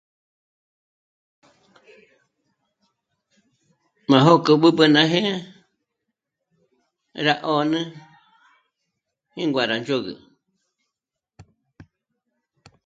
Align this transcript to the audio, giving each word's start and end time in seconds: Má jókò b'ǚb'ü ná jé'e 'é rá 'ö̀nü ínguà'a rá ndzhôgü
Má 4.09 4.17
jókò 4.25 4.51
b'ǚb'ü 4.61 4.85
ná 4.95 5.01
jé'e 5.11 5.35
'é 7.15 7.21
rá 7.25 7.35
'ö̀nü 7.51 7.81
ínguà'a 9.41 9.69
rá 9.69 9.75
ndzhôgü 9.79 10.13